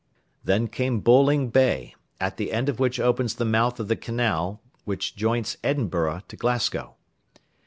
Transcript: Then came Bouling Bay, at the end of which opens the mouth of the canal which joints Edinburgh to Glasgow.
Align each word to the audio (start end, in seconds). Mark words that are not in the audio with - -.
Then 0.43 0.67
came 0.67 1.01
Bouling 1.01 1.51
Bay, 1.51 1.93
at 2.19 2.37
the 2.37 2.51
end 2.51 2.69
of 2.69 2.79
which 2.79 2.99
opens 2.99 3.35
the 3.35 3.45
mouth 3.45 3.79
of 3.79 3.87
the 3.87 3.95
canal 3.95 4.59
which 4.83 5.15
joints 5.15 5.57
Edinburgh 5.63 6.23
to 6.29 6.35
Glasgow. 6.35 6.95